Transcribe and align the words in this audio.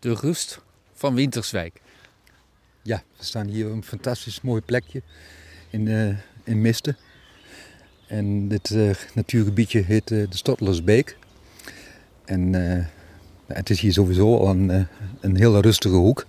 De 0.00 0.14
rust 0.14 0.60
van 0.94 1.14
Winterswijk. 1.14 1.80
Ja, 2.82 3.02
we 3.16 3.24
staan 3.24 3.46
hier 3.46 3.66
op 3.66 3.72
een 3.72 3.84
fantastisch 3.84 4.40
mooi 4.40 4.60
plekje 4.60 5.02
in, 5.70 5.86
uh, 5.86 6.16
in 6.44 6.60
Misten. 6.60 6.96
En 8.06 8.48
dit 8.48 8.70
uh, 8.70 8.90
natuurgebiedje 9.14 9.82
heet 9.82 10.10
uh, 10.10 10.30
de 10.30 10.36
Stottersbeek. 10.36 11.16
En 12.24 12.54
het 13.46 13.70
is 13.70 13.80
hier 13.80 13.92
sowieso 13.92 14.36
al 14.36 14.48
een, 14.48 14.88
een 15.20 15.36
hele 15.36 15.60
rustige 15.60 15.94
hoek. 15.94 16.26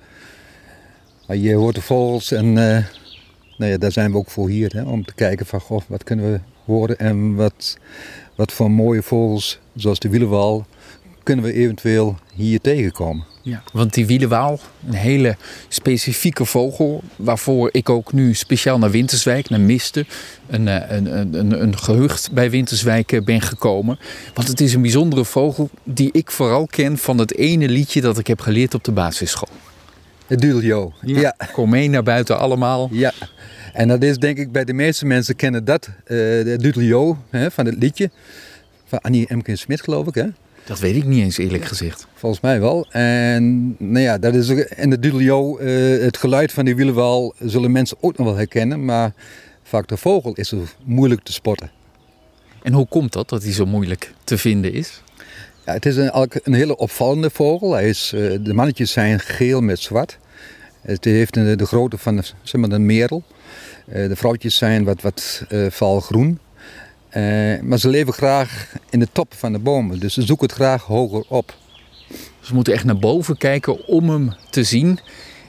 Maar 1.27 1.38
je 1.38 1.53
hoort 1.53 1.75
de 1.75 1.81
vogels 1.81 2.31
en 2.31 2.53
nou 2.53 2.85
ja, 3.57 3.77
daar 3.77 3.91
zijn 3.91 4.11
we 4.11 4.17
ook 4.17 4.29
voor 4.29 4.49
hier. 4.49 4.71
Hè, 4.73 4.83
om 4.83 5.05
te 5.05 5.13
kijken 5.13 5.45
van 5.45 5.59
goh, 5.61 5.81
wat 5.88 6.03
kunnen 6.03 6.31
we 6.31 6.39
horen 6.65 6.97
en 6.97 7.35
wat, 7.35 7.77
wat 8.35 8.51
voor 8.51 8.71
mooie 8.71 9.03
vogels, 9.03 9.59
zoals 9.75 9.99
de 9.99 10.09
wielenwal, 10.09 10.65
kunnen 11.23 11.45
we 11.45 11.53
eventueel 11.53 12.18
hier 12.33 12.61
tegenkomen. 12.61 13.30
Ja, 13.43 13.63
want 13.73 13.93
die 13.93 14.05
wielenwaal, 14.05 14.59
een 14.87 14.93
hele 14.93 15.36
specifieke 15.68 16.45
vogel, 16.45 17.04
waarvoor 17.15 17.69
ik 17.71 17.89
ook 17.89 18.13
nu 18.13 18.33
speciaal 18.33 18.77
naar 18.77 18.91
Winterswijk, 18.91 19.49
naar 19.49 19.59
Misten, 19.59 20.07
een, 20.47 20.68
eh, 20.68 20.97
een, 20.97 21.37
een, 21.39 21.61
een 21.61 21.77
gehucht 21.77 22.32
bij 22.32 22.49
Winterswijk 22.49 23.11
eh, 23.11 23.21
ben 23.21 23.41
gekomen. 23.41 23.99
Want 24.33 24.47
het 24.47 24.61
is 24.61 24.73
een 24.73 24.82
bijzondere 24.82 25.25
vogel 25.25 25.69
die 25.83 26.09
ik 26.11 26.32
vooral 26.32 26.65
ken 26.65 26.97
van 26.97 27.18
het 27.18 27.35
ene 27.37 27.69
liedje 27.69 28.01
dat 28.01 28.18
ik 28.18 28.27
heb 28.27 28.39
geleerd 28.39 28.73
op 28.73 28.83
de 28.83 28.91
basisschool. 28.91 29.49
Het 30.27 30.41
dudeljo. 30.41 30.93
Ja. 31.01 31.19
ja. 31.19 31.35
Kom 31.54 31.69
mee 31.69 31.89
naar 31.89 32.03
buiten 32.03 32.39
allemaal. 32.39 32.89
Ja. 32.91 33.13
En 33.73 33.88
dat 33.88 34.03
is 34.03 34.17
denk 34.17 34.38
ik 34.38 34.52
bij 34.52 34.63
de 34.63 34.73
meeste 34.73 35.05
mensen 35.05 35.35
kennen 35.35 35.66
dat, 35.66 35.88
uh, 35.88 36.17
de 36.17 36.55
dudeljo 36.58 37.17
van 37.31 37.66
het 37.66 37.75
liedje. 37.77 38.09
Van 38.85 38.99
Annie 39.02 39.27
Emke 39.27 39.55
Smit 39.55 39.81
geloof 39.81 40.08
ik 40.08 40.16
hè. 40.16 40.27
Dat 40.66 40.80
weet 40.80 40.95
ik 40.95 41.06
niet 41.06 41.23
eens 41.23 41.38
eerlijk 41.38 41.66
gezegd. 41.66 42.08
Volgens 42.14 42.42
mij 42.42 42.59
wel. 42.59 42.88
En 42.89 43.75
nou 43.80 44.00
ja, 44.00 44.17
dat 44.17 44.35
is 44.35 44.49
en 44.49 44.89
de 44.89 44.99
dudeljo, 44.99 45.59
uh, 45.59 46.02
het 46.03 46.17
geluid 46.17 46.52
van 46.52 46.66
die 46.66 46.75
wielenwal 46.75 47.33
zullen 47.39 47.72
mensen 47.72 47.97
ook 47.99 48.17
nog 48.17 48.27
wel 48.27 48.35
herkennen. 48.35 48.85
Maar 48.85 49.13
vaak 49.63 49.88
de 49.88 49.97
vogel 49.97 50.33
is 50.33 50.50
zo 50.50 50.63
moeilijk 50.83 51.23
te 51.23 51.33
spotten. 51.33 51.72
En 52.63 52.73
hoe 52.73 52.88
komt 52.88 53.13
dat, 53.13 53.30
dat 53.30 53.44
hij 53.44 53.53
zo 53.53 53.66
moeilijk 53.66 54.13
te 54.23 54.38
vinden 54.38 54.73
is? 54.73 55.02
Ja, 55.66 55.73
het 55.73 55.85
is 55.85 55.95
een, 55.95 56.30
een 56.44 56.53
hele 56.53 56.78
opvallende 56.78 57.30
vogel. 57.30 57.73
Hij 57.73 57.89
is, 57.89 58.11
uh, 58.16 58.38
de 58.41 58.53
mannetjes 58.53 58.91
zijn 58.91 59.19
geel 59.19 59.61
met 59.61 59.80
zwart. 59.80 60.17
Het 60.81 61.03
heeft 61.03 61.33
de, 61.33 61.55
de 61.55 61.66
grootte 61.66 61.97
van 61.97 62.23
zeg 62.44 62.61
maar, 62.61 62.72
een 62.72 62.85
merel. 62.85 63.23
Uh, 63.88 64.07
de 64.07 64.16
vrouwtjes 64.16 64.55
zijn 64.55 64.83
wat, 64.83 65.02
wat 65.02 65.45
valgroen. 65.69 66.39
Uh, 67.17 67.59
maar 67.61 67.77
ze 67.77 67.89
leven 67.89 68.13
graag 68.13 68.73
in 68.89 68.99
de 68.99 69.07
top 69.11 69.33
van 69.33 69.51
de 69.51 69.59
bomen, 69.59 69.99
dus 69.99 70.13
ze 70.13 70.21
zoeken 70.21 70.47
het 70.47 70.55
graag 70.55 70.83
hoger 70.83 71.23
op. 71.27 71.55
Ze 72.39 72.53
moeten 72.53 72.73
echt 72.73 72.83
naar 72.83 72.99
boven 72.99 73.37
kijken 73.37 73.87
om 73.87 74.09
hem 74.09 74.33
te 74.49 74.63
zien. 74.63 74.99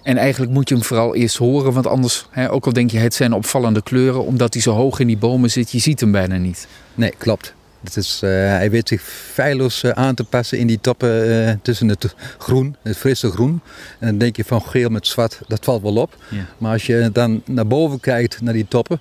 En 0.02 0.16
eigenlijk 0.16 0.52
moet 0.52 0.68
je 0.68 0.74
hem 0.74 0.84
vooral 0.84 1.14
eerst 1.14 1.36
horen, 1.36 1.72
want 1.72 1.86
anders, 1.86 2.26
hè, 2.30 2.50
ook 2.50 2.66
al 2.66 2.72
denk 2.72 2.90
je 2.90 2.98
het 2.98 3.14
zijn 3.14 3.32
opvallende 3.32 3.82
kleuren, 3.82 4.24
omdat 4.24 4.52
hij 4.52 4.62
zo 4.62 4.72
hoog 4.72 4.98
in 4.98 5.06
die 5.06 5.16
bomen 5.16 5.50
zit, 5.50 5.70
je 5.70 5.78
ziet 5.78 6.00
hem 6.00 6.12
bijna 6.12 6.36
niet. 6.36 6.66
Nee, 6.94 7.12
klopt. 7.18 7.54
Het 7.84 7.96
is, 7.96 8.20
uh, 8.24 8.30
hij 8.30 8.70
weet 8.70 8.88
zich 8.88 9.02
feilloos 9.32 9.82
uh, 9.82 9.90
aan 9.90 10.14
te 10.14 10.24
passen 10.24 10.58
in 10.58 10.66
die 10.66 10.80
toppen 10.80 11.28
uh, 11.28 11.52
tussen 11.62 11.88
het 11.88 12.14
groen, 12.38 12.76
het 12.82 12.96
frisse 12.96 13.30
groen. 13.30 13.60
En 13.98 14.08
dan 14.08 14.18
denk 14.18 14.36
je 14.36 14.44
van 14.44 14.62
geel 14.62 14.88
met 14.88 15.06
zwart, 15.06 15.40
dat 15.48 15.64
valt 15.64 15.82
wel 15.82 15.96
op. 15.96 16.16
Ja. 16.30 16.46
Maar 16.58 16.72
als 16.72 16.86
je 16.86 17.10
dan 17.12 17.42
naar 17.44 17.66
boven 17.66 18.00
kijkt, 18.00 18.40
naar 18.40 18.52
die 18.52 18.68
toppen, 18.68 19.00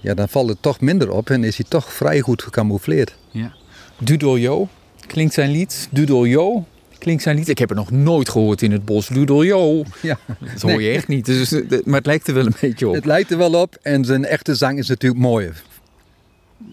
ja, 0.00 0.14
dan 0.14 0.28
valt 0.28 0.48
het 0.48 0.62
toch 0.62 0.80
minder 0.80 1.10
op 1.10 1.30
en 1.30 1.44
is 1.44 1.56
hij 1.56 1.66
toch 1.68 1.92
vrij 1.92 2.20
goed 2.20 2.42
gecamoufleerd. 2.42 3.16
Ja. 3.30 3.52
Dudoljo 3.98 4.68
klinkt 5.06 5.34
zijn 5.34 5.50
lied. 5.50 5.88
Dudoljo 5.90 6.66
klinkt 6.98 7.22
zijn 7.22 7.36
lied. 7.36 7.48
Ik 7.48 7.58
heb 7.58 7.68
het 7.68 7.78
nog 7.78 7.90
nooit 7.90 8.28
gehoord 8.28 8.62
in 8.62 8.72
het 8.72 8.84
bos. 8.84 9.08
Dudoljo. 9.08 9.82
Ja. 10.02 10.18
Dat 10.52 10.62
hoor 10.62 10.82
je 10.82 10.90
echt 10.90 11.08
niet. 11.08 11.24
Dus, 11.24 11.50
maar 11.84 11.98
het 11.98 12.06
lijkt 12.06 12.28
er 12.28 12.34
wel 12.34 12.46
een 12.46 12.56
beetje 12.60 12.88
op. 12.88 12.94
Het 12.94 13.04
lijkt 13.04 13.30
er 13.30 13.38
wel 13.38 13.54
op 13.54 13.78
en 13.82 14.04
zijn 14.04 14.24
echte 14.24 14.54
zang 14.54 14.78
is 14.78 14.88
natuurlijk 14.88 15.22
mooier. 15.22 15.62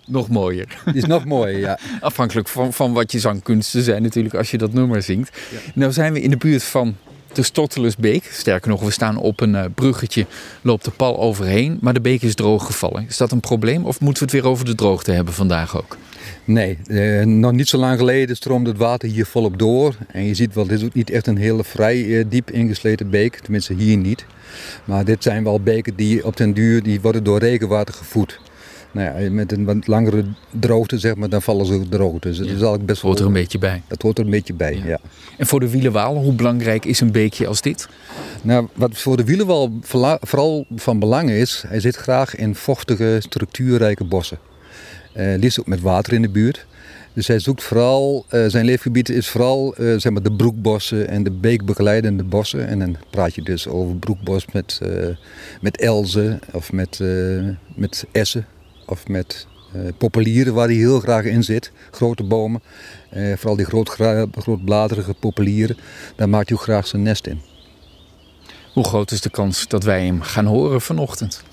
Nog 0.06 0.30
mooier. 0.30 0.82
Die 0.86 0.96
is 0.96 1.06
nog 1.06 1.26
mooier, 1.26 1.60
ja. 1.60 1.80
Afhankelijk 2.02 2.48
van, 2.48 2.74
van 2.74 2.94
wat 2.94 3.12
je 3.12 3.20
zangkunsten 3.20 3.84
zijn 3.84 4.02
natuurlijk 4.02 4.36
als 4.36 4.52
je 4.52 4.58
dat 4.58 4.74
nummer 4.74 5.02
zingt. 5.02 5.38
Ja. 5.52 5.58
Nou 5.74 5.92
zijn 5.92 6.14
we 6.14 6.22
in 6.22 6.30
de 6.30 6.38
buurt 6.38 6.64
van 6.64 6.96
de 7.34 7.44
Stottelusbeek. 7.44 8.24
Sterker 8.32 8.70
nog, 8.70 8.82
we 8.82 8.92
staan 8.92 9.18
op 9.18 9.42
een 9.42 9.54
uh, 9.54 9.66
bruggetje, 9.76 10.26
loopt 10.62 10.86
de 10.86 10.92
pal 10.92 11.20
overheen, 11.20 11.78
maar 11.82 11.94
de 11.94 12.02
beek 12.02 12.22
is 12.22 12.36
droog 12.36 12.66
gevallen. 12.66 13.06
Is 13.08 13.18
dat 13.18 13.32
een 13.32 13.40
probleem 13.40 13.86
of 13.86 14.00
moeten 14.00 14.26
we 14.26 14.32
het 14.32 14.42
weer 14.42 14.52
over 14.52 14.66
de 14.66 14.76
droogte 14.76 15.12
hebben 15.12 15.34
vandaag 15.34 15.78
ook? 15.78 15.98
Nee, 16.46 16.78
eh, 16.88 17.26
nog 17.26 17.52
niet 17.52 17.68
zo 17.68 17.78
lang 17.78 17.98
geleden 17.98 18.36
stroomde 18.36 18.70
het 18.70 18.80
water 18.80 19.10
hier 19.10 19.26
volop 19.26 19.60
door. 19.60 19.96
En 20.08 20.24
je 20.24 20.34
ziet 20.34 20.54
wel, 20.54 20.68
dit 20.68 20.80
is 20.80 20.86
ook 20.86 20.94
niet 20.94 21.10
echt 21.10 21.28
een 21.28 21.38
hele 21.38 21.64
vrij 21.64 22.20
eh, 22.20 22.26
diep 22.30 22.52
ingesleten 22.52 23.10
beek, 23.10 23.36
tenminste 23.36 23.74
hier 23.74 23.98
niet. 23.98 24.26
Maar 24.86 25.06
dit 25.06 25.24
zijn 25.24 25.44
wel 25.44 25.60
beken 25.60 25.96
die 25.96 26.26
op 26.26 26.38
den 26.38 26.54
duur 26.54 26.84
die 26.84 27.02
worden 27.02 27.24
door 27.24 27.40
regenwater 27.40 27.94
gevoed 27.94 28.40
nou 28.94 29.22
ja, 29.22 29.32
met 29.32 29.52
een 29.52 29.66
wat 29.66 29.88
langere 29.88 30.26
droogte, 30.60 30.98
zeg 31.00 31.16
maar, 31.16 31.30
dan 31.30 31.42
vallen 31.42 31.66
ze 31.66 31.90
droog. 31.90 32.20
Dus 32.20 32.40
is 32.40 32.48
eigenlijk 32.48 32.86
best 32.86 33.02
hoort 33.02 33.20
er 33.20 33.26
een 33.26 33.34
beetje 33.34 33.58
bij. 33.58 33.82
Dat 33.88 34.02
hoort 34.02 34.18
er 34.18 34.24
een 34.24 34.32
beetje 34.32 34.54
bij, 34.54 34.82
ja. 34.86 35.00
En 35.38 35.46
voor 35.46 35.60
de 35.60 35.70
wielenwal, 35.70 36.16
hoe 36.16 36.34
belangrijk 36.34 36.86
is 36.86 37.00
een 37.00 37.12
beekje 37.12 37.48
als 37.48 37.62
dit? 37.62 37.88
Nou, 38.42 38.68
wat 38.74 38.98
voor 38.98 39.18
de 39.18 39.24
wielenwal 39.24 39.72
vooral 40.22 40.66
van 40.76 41.00
belang 41.00 41.30
is, 41.30 41.64
hij 41.68 41.80
zit 41.80 41.96
graag 41.96 42.36
in 42.36 42.56
vochtige, 42.56 43.18
structuurrijke 43.20 44.04
bossen. 44.04 44.38
Uh, 45.18 45.38
liefst 45.38 45.60
ook 45.60 45.68
met 45.68 45.82
water 45.82 46.14
in 46.14 46.22
de 46.22 46.30
buurt. 46.30 46.66
Dus 47.14 47.28
hij 47.28 47.40
zoekt 47.40 47.64
vooral, 47.64 48.26
uh, 48.32 48.46
zijn 48.48 48.66
leefgebied 48.66 49.10
is 49.10 49.30
vooral 49.30 49.76
uh, 49.78 50.00
zeg 50.00 50.12
maar 50.12 50.24
de 50.24 50.32
broekbossen 50.32 51.08
en 51.08 51.24
de 51.24 51.32
beekbegeleidende 51.32 52.24
bossen. 52.24 52.68
En 52.68 52.80
dan 52.80 52.98
praat 53.10 53.36
je 53.36 53.42
dus 53.42 53.68
over 53.68 53.96
broekbos 53.96 54.46
met, 54.54 54.80
uh, 54.84 55.08
met 55.62 55.78
elzen 55.78 56.40
of 56.52 56.72
met, 56.72 57.00
met 57.76 58.06
essen 58.12 58.46
of 58.86 59.08
met 59.08 59.48
uh, 59.76 59.82
populieren 59.98 60.54
waar 60.54 60.68
hij 60.68 60.76
heel 60.76 61.00
graag 61.00 61.24
in 61.24 61.44
zit. 61.44 61.72
Grote 61.92 62.24
bomen, 62.24 62.62
uh, 63.14 63.38
vooral 63.38 63.56
die 63.56 63.66
groot, 63.66 63.90
grootbladerige 64.32 65.14
populieren, 65.14 65.78
daar 66.16 66.30
maakt 66.30 66.50
hij 66.50 66.58
ook 66.58 66.64
graag 66.64 66.88
zijn 66.88 67.02
nest 67.02 67.28
in. 67.28 67.42
Hoe 68.74 68.84
groot 68.84 69.12
is 69.12 69.22
de 69.22 69.30
kans 69.30 69.68
dat 69.68 69.84
wij 69.84 70.06
hem 70.06 70.22
gaan 70.22 70.46
horen 70.46 70.82
vanochtend? 70.82 71.44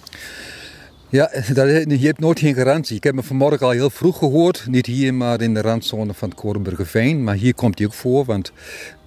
Ja, 1.08 1.30
je 1.34 1.98
hebt 1.98 2.20
nooit 2.20 2.38
geen 2.38 2.54
garantie. 2.54 2.96
Ik 2.96 3.04
heb 3.04 3.14
hem 3.14 3.24
vanmorgen 3.24 3.66
al 3.66 3.72
heel 3.72 3.90
vroeg 3.90 4.18
gehoord. 4.18 4.64
Niet 4.68 4.86
hier, 4.86 5.14
maar 5.14 5.40
in 5.40 5.54
de 5.54 5.60
randzone 5.60 6.14
van 6.14 6.28
het 6.28 6.38
Korenburgerveen. 6.38 7.24
Maar 7.24 7.34
hier 7.34 7.54
komt 7.54 7.78
hij 7.78 7.86
ook 7.86 7.92
voor, 7.92 8.24
want 8.24 8.52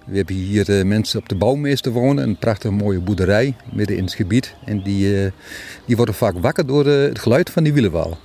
we 0.04 0.16
hebben 0.16 0.34
hier 0.34 0.70
uh, 0.70 0.84
mensen 0.84 1.18
op 1.18 1.28
de 1.28 1.34
bouwmeester 1.34 1.92
wonen. 1.92 2.24
Een 2.24 2.36
prachtige 2.36 2.72
mooie 2.72 3.00
boerderij 3.00 3.56
midden 3.72 3.96
in 3.96 4.04
het 4.04 4.14
gebied. 4.14 4.54
En 4.64 4.82
die, 4.82 5.24
uh, 5.24 5.30
die 5.86 5.96
worden 5.96 6.14
vaak 6.14 6.34
wakker 6.40 6.66
door 6.66 6.86
uh, 6.86 7.08
het 7.08 7.18
geluid 7.18 7.50
van 7.50 7.62
die 7.62 7.72
wielenwal. 7.72 8.18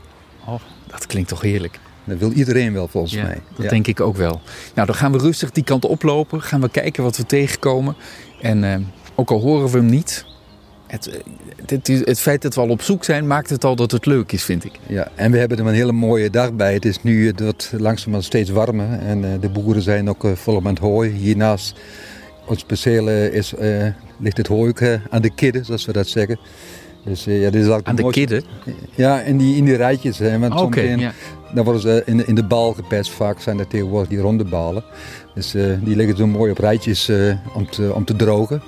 Oh, 0.46 0.60
dat 0.88 1.06
klinkt 1.06 1.30
toch 1.30 1.42
heerlijk. 1.42 1.80
Dat 2.04 2.18
wil 2.18 2.32
iedereen 2.32 2.74
wel 2.74 2.88
volgens 2.88 3.14
ja, 3.14 3.24
mij. 3.24 3.42
Dat 3.58 3.70
denk 3.70 3.88
ik 3.88 4.00
ook 4.00 4.18
wel. 4.18 4.42
Nou, 4.76 4.88
dan 4.88 4.96
gaan 4.96 5.12
we 5.12 5.18
rustig 5.18 5.52
die 5.52 5.64
kant 5.64 5.86
oplopen. 5.86 6.42
Gaan 6.42 6.62
we 6.62 6.70
kijken 6.70 7.04
wat 7.04 7.18
we 7.18 7.26
tegenkomen. 7.26 7.96
En 8.42 8.88
ook 9.16 9.32
al 9.32 9.40
horen 9.40 9.70
we 9.70 9.78
hem 9.78 9.86
niet, 9.86 10.26
het, 10.90 11.24
het, 11.66 11.88
het, 11.88 12.20
feit 12.20 12.42
dat 12.42 12.56
we 12.56 12.62
al 12.62 12.70
op 12.70 12.82
zoek 12.82 13.04
zijn, 13.04 13.28
maakt 13.28 13.50
het 13.50 13.64
al 13.64 13.76
dat 13.76 13.92
het 13.92 14.06
leuk 14.06 14.32
is, 14.32 14.44
vind 14.44 14.66
ik. 14.66 14.72
Ja, 14.88 15.08
en 15.16 15.32
we 15.32 15.38
hebben 15.38 15.58
er 15.58 15.66
een 15.68 15.74
hele 15.74 15.92
mooie 15.92 16.30
dag 16.30 16.54
bij. 16.54 16.74
Het 16.74 16.86
is 16.86 17.04
nu 17.04 17.32
dat 17.32 17.74
langzamerhand 17.78 18.24
steeds 18.24 18.50
warmer 18.50 19.00
en 19.00 19.24
uh, 19.24 19.30
de 19.42 19.50
boeren 19.50 19.82
zijn 19.82 20.10
ook 20.10 20.24
uh, 20.24 20.32
volop 20.32 20.66
aan 20.66 20.74
het 20.74 20.80
hooi. 20.80 21.12
Hiernaast 21.12 21.80
ons 22.46 22.64
perceel 22.64 23.10
is, 23.10 23.54
uh, 23.54 23.86
ligt 24.20 24.38
het 24.38 24.48
hooi 24.48 24.74
aan 25.10 25.22
de 25.22 25.30
kidden, 25.30 25.66
zoals 25.66 25.86
we 25.86 25.92
dat 25.92 26.08
zeggen. 26.08 26.40
Dus, 27.06 27.24
ja, 27.24 27.50
dit 27.50 27.66
is 27.66 27.70
aan 27.70 27.96
de 27.96 28.02
mooiste... 28.02 28.20
kidden? 28.20 28.44
Ja, 28.96 29.22
in 29.22 29.38
die, 29.38 29.56
in 29.56 29.66
die 29.66 29.76
rijtjes. 29.76 30.18
Hè, 30.18 30.40
want 30.40 30.62
okay, 30.62 30.96
ja. 30.96 31.12
Dan 31.54 31.64
worden 31.64 31.82
ze 31.82 32.04
in, 32.06 32.28
in 32.28 32.36
de 32.36 32.44
bal 32.44 32.74
gepest. 32.74 33.12
Vaak 33.12 33.42
zijn 33.42 33.58
dat 33.58 33.70
tegenwoordig 33.70 34.10
die 34.10 34.20
ronde 34.20 34.44
balen. 34.44 34.84
Dus 35.34 35.52
die 35.84 35.96
liggen 35.96 36.18
zo 36.18 36.28
mooi 36.28 36.52
op 36.52 36.58
rijtjes 36.58 37.12
om, 37.54 37.70
te, 37.70 37.92
om 37.94 38.06
te 38.06 38.16
drogen. 38.16 38.62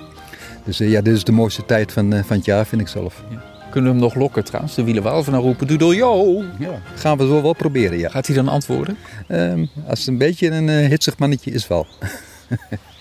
Dus 0.64 0.80
uh, 0.80 0.90
ja, 0.90 1.00
dit 1.00 1.14
is 1.14 1.24
de 1.24 1.32
mooiste 1.32 1.64
tijd 1.64 1.92
van, 1.92 2.14
uh, 2.14 2.22
van 2.22 2.36
het 2.36 2.44
jaar, 2.44 2.66
vind 2.66 2.80
ik 2.80 2.88
zelf. 2.88 3.24
Ja. 3.30 3.42
Kunnen 3.70 3.92
we 3.92 3.96
hem 3.98 4.06
nog 4.06 4.14
lokken 4.14 4.44
trouwens? 4.44 4.74
De 4.74 4.84
wielenwal 4.84 5.22
van 5.22 5.34
roepen, 5.34 5.66
doedel 5.66 5.94
yo! 5.94 6.42
Ja, 6.58 6.80
gaan 6.94 7.18
we 7.18 7.26
zo 7.26 7.42
wel 7.42 7.52
proberen, 7.52 7.98
ja. 7.98 8.08
Gaat 8.08 8.26
hij 8.26 8.36
dan 8.36 8.48
antwoorden? 8.48 8.96
Um, 9.28 9.68
als 9.86 9.98
het 9.98 10.08
een 10.08 10.18
beetje 10.18 10.50
een 10.50 10.68
uh, 10.68 10.88
hitsig 10.88 11.18
mannetje 11.18 11.50
is 11.50 11.68
wel. 11.68 11.86